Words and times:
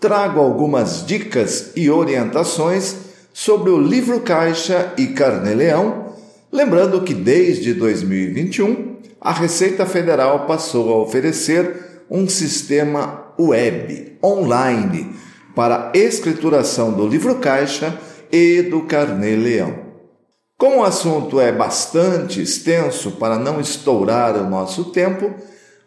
trago 0.00 0.40
algumas 0.40 1.04
dicas 1.06 1.72
e 1.76 1.90
orientações 1.90 2.96
sobre 3.32 3.70
o 3.70 3.80
livro 3.80 4.20
Caixa 4.20 4.92
e 4.96 5.08
Carnê-Leão, 5.08 6.14
lembrando 6.52 7.02
que 7.02 7.14
desde 7.14 7.74
2021 7.74 8.96
a 9.20 9.32
Receita 9.32 9.86
Federal 9.86 10.46
passou 10.46 10.92
a 10.92 11.02
oferecer 11.02 12.04
um 12.10 12.28
sistema 12.28 13.32
web 13.38 14.18
online 14.22 15.14
para 15.54 15.90
escrituração 15.94 16.92
do 16.92 17.06
livro 17.06 17.36
Caixa 17.36 17.98
e 18.30 18.62
do 18.62 18.82
Carnê-Leão. 18.82 19.84
Como 20.58 20.78
o 20.78 20.84
assunto 20.84 21.40
é 21.40 21.50
bastante 21.50 22.40
extenso 22.40 23.12
para 23.12 23.38
não 23.38 23.60
estourar 23.60 24.36
o 24.36 24.48
nosso 24.48 24.84
tempo, 24.86 25.34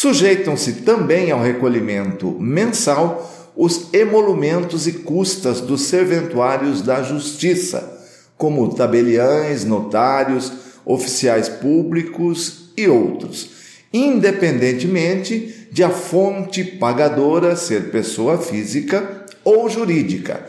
Sujeitam-se 0.00 0.76
também 0.76 1.30
ao 1.30 1.42
recolhimento 1.42 2.30
mensal 2.40 3.52
os 3.54 3.92
emolumentos 3.92 4.86
e 4.86 4.92
custas 4.92 5.60
dos 5.60 5.82
serventuários 5.82 6.80
da 6.80 7.02
Justiça, 7.02 8.00
como 8.34 8.74
tabeliães, 8.74 9.62
notários, 9.66 10.50
oficiais 10.86 11.50
públicos 11.50 12.70
e 12.78 12.88
outros, 12.88 13.50
independentemente 13.92 15.68
de 15.70 15.84
a 15.84 15.90
fonte 15.90 16.64
pagadora 16.64 17.54
ser 17.54 17.90
pessoa 17.90 18.38
física 18.38 19.26
ou 19.44 19.68
jurídica, 19.68 20.46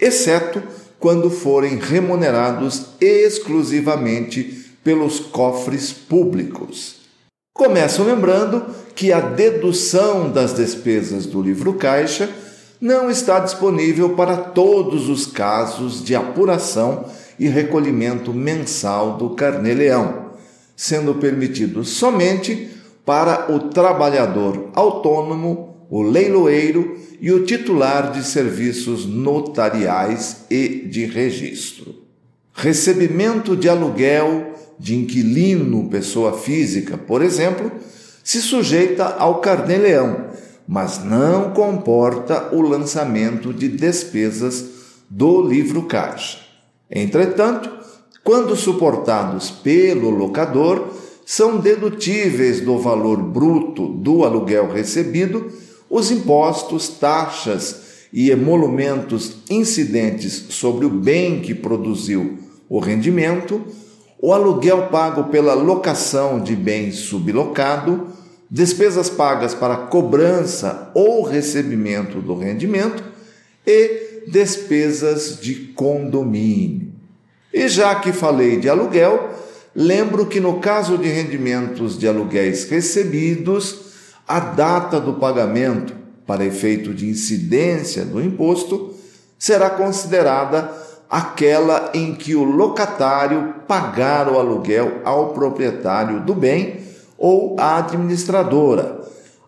exceto 0.00 0.60
quando 0.98 1.30
forem 1.30 1.76
remunerados 1.78 2.86
exclusivamente 3.00 4.72
pelos 4.82 5.20
cofres 5.20 5.92
públicos. 5.92 6.97
Começo 7.58 8.04
lembrando 8.04 8.66
que 8.94 9.12
a 9.12 9.18
dedução 9.18 10.30
das 10.30 10.54
despesas 10.54 11.26
do 11.26 11.42
livro 11.42 11.72
caixa 11.72 12.30
não 12.80 13.10
está 13.10 13.40
disponível 13.40 14.10
para 14.10 14.36
todos 14.36 15.08
os 15.08 15.26
casos 15.26 16.04
de 16.04 16.14
apuração 16.14 17.06
e 17.36 17.48
recolhimento 17.48 18.32
mensal 18.32 19.16
do 19.16 19.30
carnê-leão, 19.30 20.30
sendo 20.76 21.16
permitido 21.16 21.84
somente 21.84 22.70
para 23.04 23.52
o 23.52 23.58
trabalhador 23.70 24.70
autônomo, 24.72 25.84
o 25.90 26.00
leiloeiro 26.00 26.96
e 27.20 27.32
o 27.32 27.44
titular 27.44 28.12
de 28.12 28.24
serviços 28.24 29.04
notariais 29.04 30.44
e 30.48 30.86
de 30.88 31.06
registro. 31.06 32.04
Recebimento 32.54 33.56
de 33.56 33.68
aluguel 33.68 34.57
de 34.78 34.94
inquilino, 34.96 35.88
pessoa 35.88 36.38
física, 36.38 36.96
por 36.96 37.22
exemplo, 37.22 37.72
se 38.22 38.40
sujeita 38.40 39.04
ao 39.04 39.40
carnê-leão, 39.40 40.26
mas 40.66 41.02
não 41.02 41.50
comporta 41.50 42.54
o 42.54 42.60
lançamento 42.60 43.52
de 43.52 43.68
despesas 43.68 44.64
do 45.08 45.40
livro 45.40 45.84
caixa. 45.84 46.38
Entretanto, 46.90 47.70
quando 48.22 48.54
suportados 48.54 49.50
pelo 49.50 50.10
locador, 50.10 50.88
são 51.24 51.58
dedutíveis 51.58 52.60
do 52.60 52.78
valor 52.78 53.22
bruto 53.22 53.86
do 53.88 54.24
aluguel 54.24 54.70
recebido 54.70 55.50
os 55.90 56.10
impostos, 56.10 56.88
taxas 56.88 57.88
e 58.12 58.30
emolumentos 58.30 59.38
incidentes 59.50 60.46
sobre 60.50 60.86
o 60.86 60.90
bem 60.90 61.40
que 61.40 61.54
produziu 61.54 62.38
o 62.68 62.78
rendimento, 62.78 63.62
o 64.20 64.32
aluguel 64.32 64.88
pago 64.88 65.24
pela 65.24 65.54
locação 65.54 66.40
de 66.40 66.56
bem 66.56 66.90
sublocado, 66.90 68.08
despesas 68.50 69.08
pagas 69.08 69.54
para 69.54 69.76
cobrança 69.76 70.90
ou 70.94 71.22
recebimento 71.22 72.20
do 72.20 72.36
rendimento 72.36 73.02
e 73.66 74.24
despesas 74.26 75.38
de 75.40 75.54
condomínio. 75.54 76.92
E 77.52 77.68
já 77.68 77.94
que 77.94 78.12
falei 78.12 78.58
de 78.58 78.68
aluguel, 78.68 79.30
lembro 79.74 80.26
que 80.26 80.40
no 80.40 80.58
caso 80.58 80.98
de 80.98 81.08
rendimentos 81.08 81.98
de 81.98 82.08
aluguéis 82.08 82.68
recebidos, 82.68 83.88
a 84.26 84.40
data 84.40 85.00
do 85.00 85.14
pagamento, 85.14 85.94
para 86.26 86.44
efeito 86.44 86.92
de 86.92 87.08
incidência 87.08 88.04
do 88.04 88.20
imposto, 88.20 88.94
será 89.38 89.70
considerada 89.70 90.70
aquela 91.08 91.90
em 91.94 92.14
que 92.14 92.34
o 92.34 92.44
locatário 92.44 93.54
pagar 93.66 94.28
o 94.28 94.38
aluguel 94.38 95.00
ao 95.04 95.32
proprietário 95.32 96.20
do 96.20 96.34
bem 96.34 96.80
ou 97.16 97.56
à 97.58 97.78
administradora, 97.78 99.00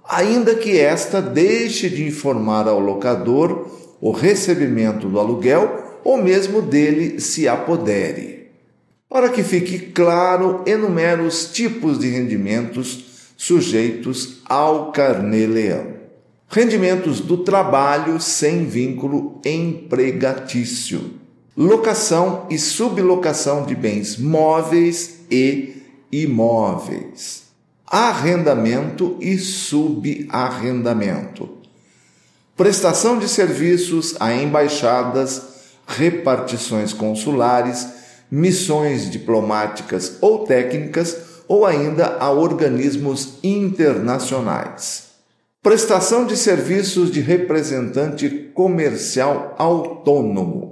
ainda 0.08 0.54
que 0.54 0.78
esta 0.78 1.20
deixe 1.20 1.88
de 1.88 2.06
informar 2.06 2.66
ao 2.66 2.80
locador 2.80 3.68
o 4.00 4.10
recebimento 4.10 5.08
do 5.08 5.20
aluguel 5.20 6.00
ou 6.02 6.16
mesmo 6.16 6.62
dele 6.62 7.20
se 7.20 7.46
apodere. 7.46 8.48
Para 9.08 9.28
que 9.28 9.42
fique 9.42 9.78
claro, 9.78 10.62
enumero 10.66 11.24
os 11.24 11.50
tipos 11.52 11.98
de 11.98 12.08
rendimentos 12.08 13.32
sujeitos 13.36 14.40
ao 14.48 14.92
carnê-leão. 14.92 15.94
Rendimentos 16.48 17.20
do 17.20 17.38
trabalho 17.38 18.20
sem 18.20 18.64
vínculo 18.64 19.40
empregatício. 19.44 21.20
Locação 21.56 22.46
e 22.48 22.56
sublocação 22.56 23.66
de 23.66 23.74
bens 23.74 24.16
móveis 24.16 25.22
e 25.28 25.82
imóveis. 26.12 27.42
Arrendamento 27.84 29.16
e 29.20 29.36
subarrendamento. 29.36 31.48
Prestação 32.56 33.18
de 33.18 33.28
serviços 33.28 34.14
a 34.20 34.32
embaixadas, 34.32 35.42
repartições 35.88 36.92
consulares, 36.92 37.84
missões 38.30 39.10
diplomáticas 39.10 40.18
ou 40.20 40.44
técnicas 40.44 41.16
ou 41.48 41.66
ainda 41.66 42.16
a 42.20 42.30
organismos 42.30 43.40
internacionais. 43.42 45.08
Prestação 45.60 46.24
de 46.24 46.36
serviços 46.36 47.10
de 47.10 47.20
representante 47.20 48.30
comercial 48.54 49.56
autônomo. 49.58 50.69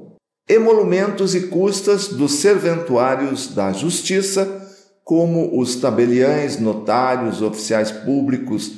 Emolumentos 0.48 1.34
e 1.34 1.42
custas 1.48 2.08
dos 2.08 2.34
serventuários 2.34 3.54
da 3.54 3.72
Justiça, 3.72 4.66
como 5.04 5.58
os 5.60 5.76
tabeliães, 5.76 6.58
notários, 6.58 7.42
oficiais 7.42 7.90
públicos 7.90 8.72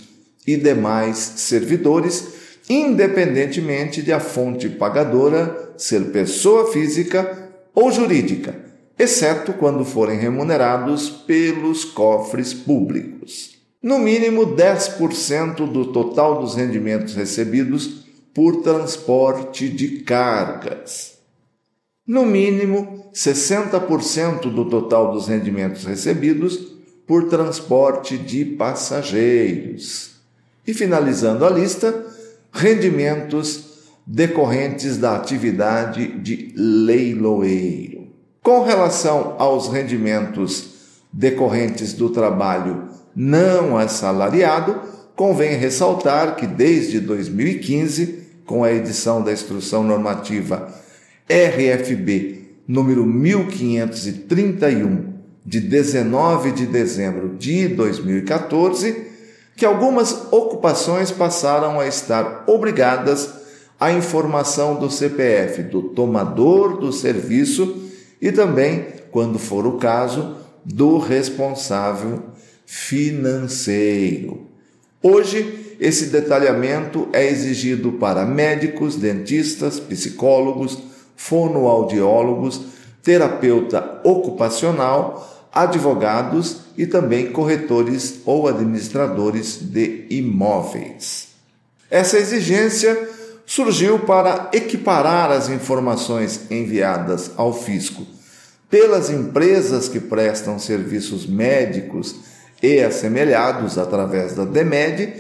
e 0.47 0.57
demais 0.57 1.17
servidores, 1.17 2.29
independentemente 2.69 4.03
de 4.03 4.13
a 4.13 4.21
fonte 4.21 4.69
pagadora 4.69 5.75
ser 5.77 6.13
pessoa 6.13 6.73
física 6.73 7.51
ou 7.75 7.91
jurídica 7.91 8.71
exceto 9.01 9.55
quando 9.55 9.83
forem 9.83 10.19
remunerados 10.19 11.09
pelos 11.09 11.87
cofres 11.87 12.53
públicos. 12.53 13.59
No 13.83 13.99
mínimo 13.99 14.55
10% 14.55 15.67
do 15.73 15.87
total 15.87 16.39
dos 16.39 16.55
rendimentos 16.55 17.15
recebidos 17.15 18.05
por 18.35 18.61
transporte 18.61 19.71
de 19.71 20.01
cargas. 20.01 21.20
No 22.07 22.25
mínimo 22.25 23.11
60% 23.15 24.53
do 24.53 24.65
total 24.69 25.13
dos 25.13 25.29
rendimentos 25.29 25.85
recebidos 25.85 26.59
por 27.07 27.29
transporte 27.29 28.17
de 28.17 28.45
passageiros. 28.45 30.13
E 30.67 30.73
finalizando 30.73 31.45
a 31.45 31.51
lista, 31.51 32.07
rendimentos 32.53 33.71
decorrentes 34.07 34.97
da 34.97 35.17
atividade 35.17 36.19
de 36.19 36.53
leiloeiro. 36.57 38.09
Com 38.43 38.65
relação 38.65 39.37
aos 39.39 39.69
rendimentos 39.69 40.71
decorrentes 41.13 41.93
do 41.93 42.11
trabalho 42.11 42.89
não 43.15 43.77
assalariado, 43.77 44.81
convém 45.15 45.57
ressaltar 45.57 46.37
que 46.37 46.47
desde 46.47 47.01
2015, 47.01 48.27
com 48.47 48.65
a 48.65 48.73
edição 48.73 49.23
da 49.23 49.33
Instrução 49.33 49.83
Normativa 49.83 50.73
RFB 51.31 52.41
número 52.67 53.07
1531 53.07 55.15
de 55.47 55.61
19 55.61 56.51
de 56.51 56.67
dezembro 56.67 57.37
de 57.39 57.69
2014, 57.69 59.07
que 59.57 59.65
algumas 59.65 60.27
ocupações 60.33 61.13
passaram 61.13 61.79
a 61.79 61.87
estar 61.87 62.43
obrigadas 62.49 63.31
à 63.79 63.93
informação 63.93 64.75
do 64.79 64.91
CPF 64.91 65.63
do 65.63 65.83
tomador 65.83 66.79
do 66.79 66.93
serviço 66.93 67.89
e 68.21 68.33
também, 68.33 68.87
quando 69.11 69.39
for 69.39 69.67
o 69.67 69.79
caso, 69.79 70.37
do 70.65 70.99
responsável 70.99 72.25
financeiro. 72.67 74.49
Hoje, 75.03 75.77
esse 75.81 76.07
detalhamento 76.07 77.09
é 77.13 77.27
exigido 77.27 77.93
para 77.93 78.27
médicos, 78.27 78.97
dentistas, 78.97 79.81
psicólogos, 79.81 80.90
fonoaudiólogos, 81.21 82.63
terapeuta 83.03 84.01
ocupacional, 84.03 85.49
advogados 85.53 86.63
e 86.79 86.87
também 86.87 87.31
corretores 87.31 88.21
ou 88.25 88.49
administradores 88.49 89.59
de 89.61 90.07
imóveis. 90.09 91.29
Essa 91.91 92.19
exigência 92.19 93.09
surgiu 93.45 93.99
para 93.99 94.49
equiparar 94.53 95.31
as 95.31 95.51
informações 95.51 96.51
enviadas 96.51 97.33
ao 97.37 97.53
fisco 97.53 98.07
pelas 98.71 99.11
empresas 99.11 99.89
que 99.89 100.01
prestam 100.01 100.59
serviços 100.59 101.27
médicos 101.27 102.15
e 102.63 102.81
assemelhados 102.81 103.77
através 103.77 104.35
da 104.35 104.45
DEMED 104.45 105.15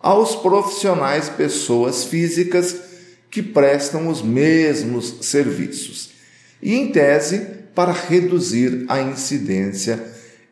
aos 0.00 0.34
profissionais 0.36 1.28
pessoas 1.28 2.04
físicas 2.04 2.91
que 3.32 3.42
prestam 3.42 4.06
os 4.08 4.22
mesmos 4.22 5.16
serviços. 5.22 6.10
E, 6.62 6.74
em 6.74 6.92
tese, 6.92 7.46
para 7.74 7.90
reduzir 7.90 8.84
a 8.88 9.00
incidência 9.00 9.98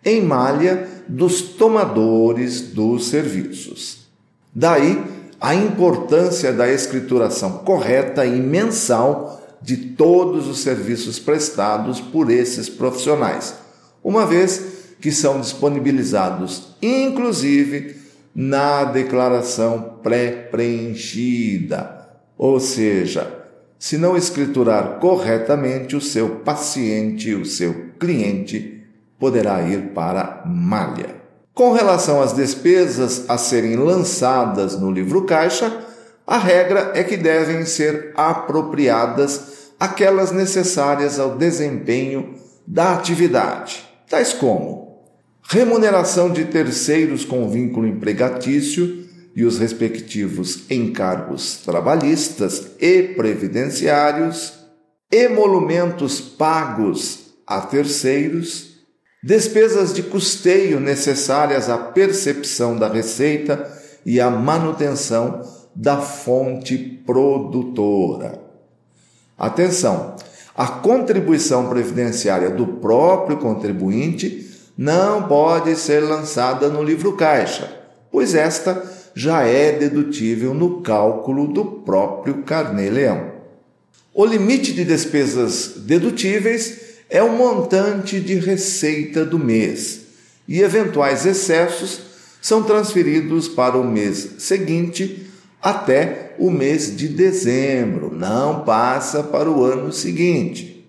em 0.03 0.23
malha 0.23 0.89
dos 1.07 1.43
tomadores 1.43 2.63
dos 2.63 3.09
serviços. 3.09 4.09
Daí 4.55 4.99
a 5.39 5.55
importância 5.55 6.55
da 6.55 6.73
escrituração 6.73 7.59
correta 7.59 8.25
e 8.25 8.41
mensal 8.41 9.47
de 9.61 9.77
todos 9.77 10.49
os 10.49 10.61
serviços 10.61 11.19
prestados 11.19 12.01
por 12.01 12.31
esses 12.31 12.71
profissionais, 12.71 13.55
uma 14.03 14.25
vez 14.25 14.63
que 15.03 15.13
são 15.13 15.39
disponibilizados, 15.39 16.75
inclusive, 16.81 17.97
na 18.35 18.85
declaração 18.85 19.99
pré-preenchida. 20.03 22.00
Ou 22.43 22.59
seja, 22.59 23.31
se 23.79 23.99
não 23.99 24.17
escriturar 24.17 24.99
corretamente, 24.99 25.95
o 25.95 26.01
seu 26.01 26.37
paciente, 26.37 27.35
o 27.35 27.45
seu 27.45 27.91
cliente, 27.99 28.83
poderá 29.19 29.61
ir 29.61 29.91
para 29.93 30.43
malha. 30.47 31.17
Com 31.53 31.73
relação 31.73 32.23
às 32.23 32.33
despesas 32.33 33.29
a 33.29 33.37
serem 33.37 33.77
lançadas 33.77 34.81
no 34.81 34.91
livro 34.91 35.27
caixa, 35.27 35.85
a 36.27 36.39
regra 36.39 36.93
é 36.95 37.05
que 37.05 37.19
devem 37.19 37.67
ser 37.67 38.15
apropriadas 38.17 39.73
aquelas 39.79 40.33
necessárias 40.33 41.21
ao 41.21 41.37
desempenho 41.37 42.37
da 42.67 42.95
atividade, 42.95 43.87
tais 44.09 44.33
como 44.33 45.05
remuneração 45.43 46.31
de 46.31 46.47
terceiros 46.47 47.23
com 47.23 47.51
vínculo 47.51 47.87
empregatício 47.87 49.00
e 49.35 49.45
os 49.45 49.59
respectivos 49.59 50.71
encargos 50.71 51.59
trabalhistas 51.59 52.73
e 52.81 53.03
previdenciários, 53.03 54.55
emolumentos 55.11 56.21
pagos 56.21 57.31
a 57.47 57.61
terceiros, 57.61 58.71
despesas 59.23 59.93
de 59.93 60.03
custeio 60.03 60.81
necessárias 60.81 61.69
à 61.69 61.79
percepção 61.79 62.77
da 62.77 62.89
receita 62.89 63.71
e 64.05 64.21
à 64.21 64.31
manutenção 64.31 65.43
da 65.75 65.99
fonte 65.99 66.77
produtora. 67.07 68.41
Atenção! 69.39 70.17
A 70.55 70.67
contribuição 70.67 71.69
previdenciária 71.69 72.51
do 72.51 72.67
próprio 72.67 73.39
contribuinte 73.39 74.51
não 74.77 75.23
pode 75.23 75.75
ser 75.77 76.01
lançada 76.01 76.69
no 76.69 76.83
livro 76.83 77.17
caixa, 77.17 77.71
pois 78.11 78.35
esta 78.35 79.00
já 79.15 79.43
é 79.43 79.73
dedutível 79.73 80.55
no 80.55 80.81
cálculo 80.81 81.49
do 81.49 81.65
próprio 81.65 82.43
carnê-leão. 82.43 83.33
O 84.13 84.25
limite 84.25 84.73
de 84.73 84.85
despesas 84.85 85.75
dedutíveis 85.79 86.81
é 87.09 87.23
o 87.23 87.33
montante 87.33 88.21
de 88.21 88.35
receita 88.35 89.25
do 89.25 89.39
mês 89.39 90.03
e 90.49 90.61
eventuais 90.61 91.27
excessos 91.27 92.01
são 92.41 92.63
transferidos 92.63 93.49
para 93.49 93.77
o 93.77 93.85
mês 93.85 94.31
seguinte 94.39 95.27
até 95.63 96.35
o 96.39 96.51
mês 96.51 96.97
de 96.97 97.07
dezembro, 97.07 98.15
não 98.15 98.65
passa 98.65 99.23
para 99.23 99.51
o 99.51 99.63
ano 99.63 99.93
seguinte. 99.93 100.89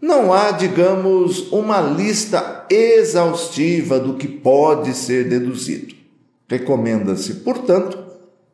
Não 0.00 0.32
há, 0.32 0.50
digamos, 0.50 1.52
uma 1.52 1.80
lista 1.80 2.66
exaustiva 2.68 4.00
do 4.00 4.14
que 4.14 4.26
pode 4.26 4.94
ser 4.94 5.28
deduzido. 5.28 6.01
Recomenda-se, 6.52 7.36
portanto, 7.36 7.98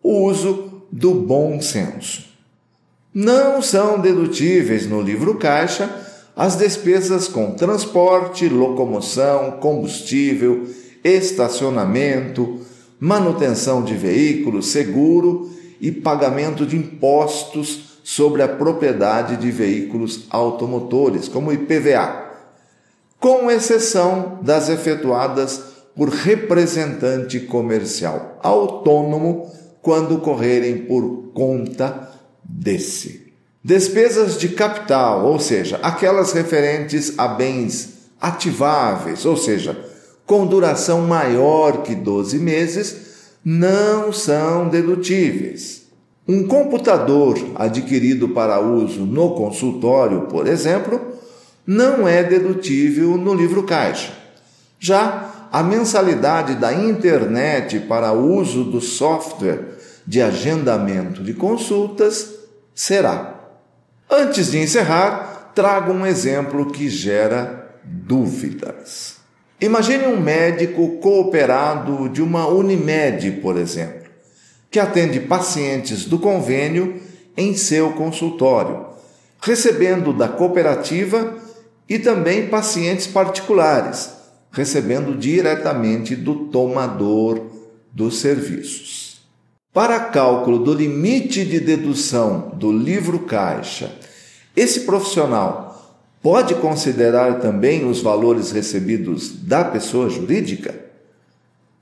o 0.01 0.23
uso 0.23 0.85
do 0.89 1.15
bom 1.15 1.61
senso. 1.61 2.29
Não 3.13 3.61
são 3.61 3.99
dedutíveis 4.01 4.87
no 4.87 5.03
livro 5.03 5.35
caixa 5.35 5.91
as 6.37 6.55
despesas 6.55 7.27
com 7.27 7.57
transporte, 7.57 8.49
locomoção, 8.49 9.51
combustível, 9.61 10.69
estacionamento, 11.03 12.61
manutenção 13.01 13.83
de 13.83 13.95
veículo, 13.95 14.63
seguro 14.63 15.51
e 15.81 15.91
pagamento 15.91 16.65
de 16.65 16.77
impostos 16.77 17.99
sobre 18.05 18.43
a 18.43 18.49
propriedade 18.49 19.39
de 19.39 19.51
veículos 19.51 20.25
automotores, 20.31 21.27
como 21.27 21.53
IPVA, 21.53 22.29
com 23.19 23.51
exceção 23.51 24.39
das 24.41 24.69
efetuadas 24.69 25.68
por 25.99 26.11
representante 26.11 27.41
comercial 27.41 28.39
autônomo 28.41 29.51
quando 29.83 30.19
correrem 30.19 30.85
por 30.85 31.33
conta 31.35 32.13
desse. 32.45 33.33
Despesas 33.65 34.39
de 34.39 34.51
capital, 34.51 35.27
ou 35.27 35.41
seja, 35.41 35.81
aquelas 35.83 36.33
referentes 36.33 37.19
a 37.19 37.27
bens 37.27 38.11
ativáveis, 38.21 39.27
ou 39.27 39.37
seja, 39.37 39.77
com 40.25 40.47
duração 40.47 41.01
maior 41.01 41.83
que 41.83 41.97
12 41.97 42.39
meses, 42.39 42.97
não 43.45 44.13
são 44.13 44.69
dedutíveis. 44.69 45.83
Um 46.29 46.47
computador 46.47 47.37
adquirido 47.57 48.29
para 48.29 48.61
uso 48.61 49.01
no 49.01 49.35
consultório, 49.35 50.23
por 50.27 50.47
exemplo, 50.47 51.01
não 51.67 52.07
é 52.07 52.23
dedutível 52.23 53.17
no 53.17 53.35
livro 53.35 53.65
caixa. 53.65 54.13
Já 54.79 55.38
a 55.53 55.63
mensalidade 55.63 56.55
da 56.55 56.73
internet 56.73 57.81
para 57.81 58.13
uso 58.13 58.65
do 58.65 58.81
software 58.81 59.79
de 60.07 60.23
agendamento 60.23 61.23
de 61.23 61.35
consultas 61.35 62.35
será. 62.75 63.35
Antes 64.11 64.51
de 64.51 64.59
encerrar, 64.59 65.53
trago 65.55 65.93
um 65.93 66.07
exemplo 66.07 66.71
que 66.71 66.89
gera 66.89 67.77
dúvidas. 67.85 69.17
Imagine 69.61 70.07
um 70.07 70.21
médico 70.21 70.99
cooperado 70.99 72.09
de 72.09 72.23
uma 72.23 72.47
Unimed, 72.47 73.41
por 73.43 73.57
exemplo 73.57 74.09
que 74.71 74.79
atende 74.79 75.21
pacientes 75.21 76.05
do 76.05 76.19
convênio 76.19 77.01
em 77.37 77.57
seu 77.57 77.93
consultório, 77.93 78.87
recebendo 79.41 80.13
da 80.13 80.29
cooperativa 80.29 81.37
e 81.89 81.99
também 81.99 82.49
pacientes 82.49 83.07
particulares, 83.07 84.11
recebendo 84.51 85.17
diretamente 85.17 86.17
do 86.17 86.47
tomador 86.47 87.41
dos 87.93 88.19
serviços. 88.19 89.21
Para 89.73 90.01
cálculo 90.01 90.59
do 90.59 90.73
limite 90.73 91.45
de 91.45 91.61
dedução 91.61 92.53
do 92.55 92.73
livro 92.73 93.21
caixa, 93.21 93.93
esse 94.57 94.81
profissional 94.81 95.69
pode 96.23 96.55
considerar 96.57 97.39
também 97.39 97.89
os 97.89 98.01
valores 98.01 98.51
recebidos 98.51 99.31
da 99.31 99.65
pessoa 99.65 100.11
jurídica? 100.11 100.75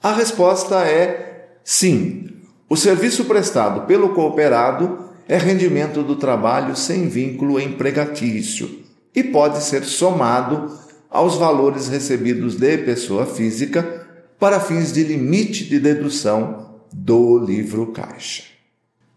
A 0.02 0.12
resposta 0.12 0.82
é 0.86 1.48
sim. 1.64 2.28
O 2.68 2.76
serviço 2.76 3.24
prestado 3.24 3.86
pelo 3.86 4.10
cooperado 4.10 5.06
é 5.28 5.38
rendimento 5.38 6.02
do 6.02 6.16
trabalho 6.16 6.76
sem 6.76 7.08
vínculo 7.08 7.58
empregatício 7.58 8.84
e 9.14 9.22
pode 9.22 9.62
ser 9.62 9.84
somado 9.84 10.70
aos 11.16 11.36
valores 11.36 11.88
recebidos 11.88 12.56
de 12.56 12.78
pessoa 12.78 13.24
física 13.24 14.06
para 14.38 14.60
fins 14.60 14.92
de 14.92 15.02
limite 15.02 15.64
de 15.64 15.80
dedução 15.80 16.76
do 16.92 17.38
livro 17.38 17.86
caixa. 17.88 18.44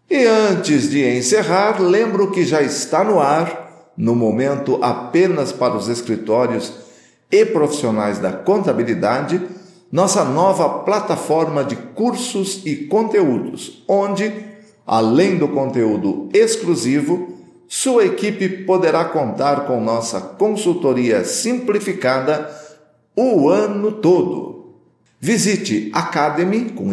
E 0.08 0.24
antes 0.26 0.90
de 0.90 1.06
encerrar, 1.06 1.80
lembro 1.80 2.30
que 2.30 2.44
já 2.44 2.62
está 2.62 3.04
no 3.04 3.20
ar, 3.20 3.92
no 3.96 4.16
momento 4.16 4.78
apenas 4.82 5.52
para 5.52 5.76
os 5.76 5.88
escritórios 5.88 6.72
e 7.30 7.44
profissionais 7.44 8.18
da 8.18 8.32
contabilidade, 8.32 9.40
nossa 9.92 10.24
nova 10.24 10.80
plataforma 10.80 11.62
de 11.62 11.76
cursos 11.76 12.62
e 12.64 12.86
conteúdos, 12.86 13.84
onde, 13.86 14.32
além 14.86 15.36
do 15.36 15.48
conteúdo 15.48 16.28
exclusivo, 16.32 17.39
sua 17.72 18.04
equipe 18.04 18.48
poderá 18.64 19.04
contar 19.04 19.64
com 19.64 19.80
nossa 19.80 20.20
consultoria 20.20 21.24
simplificada 21.24 22.50
o 23.14 23.48
ano 23.48 23.92
todo. 23.92 24.74
Visite 25.20 25.88
academy 25.94 26.70
com 26.70 26.92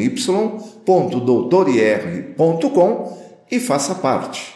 e 3.50 3.60
faça 3.60 3.96
parte. 3.96 4.54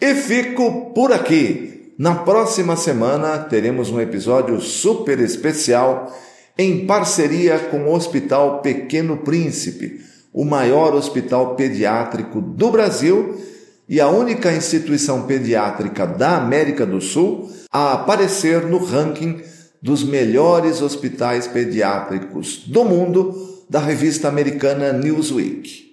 E 0.00 0.14
fico 0.14 0.90
por 0.94 1.12
aqui. 1.12 1.92
Na 1.98 2.14
próxima 2.14 2.74
semana 2.74 3.36
teremos 3.38 3.90
um 3.90 4.00
episódio 4.00 4.58
super 4.58 5.20
especial 5.20 6.10
em 6.56 6.86
parceria 6.86 7.58
com 7.58 7.84
o 7.84 7.94
Hospital 7.94 8.62
Pequeno 8.62 9.18
Príncipe, 9.18 10.00
o 10.32 10.46
maior 10.46 10.94
hospital 10.94 11.56
pediátrico 11.56 12.40
do 12.40 12.70
Brasil 12.70 13.51
e 13.92 14.00
a 14.00 14.08
única 14.08 14.50
instituição 14.50 15.24
pediátrica 15.24 16.06
da 16.06 16.38
América 16.38 16.86
do 16.86 16.98
Sul 16.98 17.52
a 17.70 17.92
aparecer 17.92 18.62
no 18.62 18.82
ranking 18.82 19.42
dos 19.82 20.02
melhores 20.02 20.80
hospitais 20.80 21.46
pediátricos 21.46 22.62
do 22.66 22.86
mundo 22.86 23.66
da 23.68 23.80
revista 23.80 24.28
americana 24.28 24.94
Newsweek. 24.94 25.92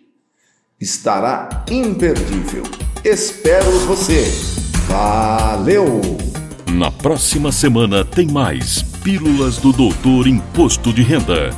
Estará 0.79 1.65
imperdível. 1.69 2.63
Espero 3.03 3.69
você. 3.79 4.23
Valeu! 4.87 5.99
Na 6.71 6.89
próxima 6.89 7.51
semana 7.51 8.05
tem 8.05 8.27
mais 8.27 8.81
Pílulas 9.03 9.57
do 9.57 9.73
Doutor 9.73 10.25
Imposto 10.25 10.93
de 10.93 11.01
Renda. 11.01 11.49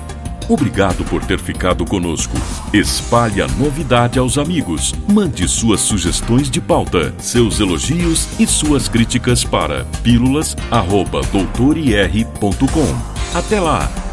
Obrigado 0.52 1.04
por 1.06 1.24
ter 1.24 1.40
ficado 1.40 1.86
conosco. 1.86 2.36
Espalhe 2.74 3.42
a 3.42 3.48
novidade 3.48 4.20
aos 4.20 4.38
amigos. 4.38 4.94
Mande 5.08 5.48
suas 5.48 5.80
sugestões 5.80 6.52
de 6.52 6.60
pauta, 6.60 7.16
seus 7.20 7.62
elogios 7.62 8.28
e 8.38 8.46
suas 8.46 8.90
críticas 8.90 9.46
para 9.46 9.86
pílulas.doutorir.com. 10.04 12.98
Até 13.34 13.62
lá! 13.62 14.11